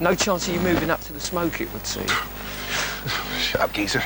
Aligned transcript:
No 0.00 0.14
chance 0.14 0.48
of 0.48 0.54
you 0.54 0.60
moving 0.60 0.90
up 0.90 1.00
to 1.02 1.12
the 1.12 1.20
smoke, 1.20 1.60
it 1.60 1.72
would 1.72 1.86
seem. 1.86 2.06
Shut 3.38 3.60
up, 3.60 3.72
geezer. 3.72 4.02